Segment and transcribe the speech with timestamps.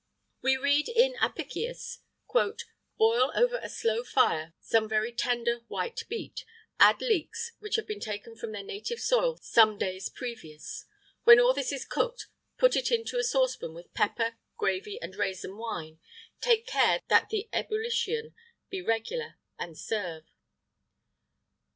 [0.41, 1.99] We read in Apicius:
[2.97, 6.43] "Boil, over a slow fire, some very tender white beet;
[6.79, 10.85] add leeks, which have been taken from their native soil some days previous;
[11.23, 12.25] when all this is cooked
[12.57, 15.99] put it into a saucepan with pepper, gravy, and raisin wine;
[16.39, 18.33] take care that the ebullition
[18.71, 20.23] be regular, and serve.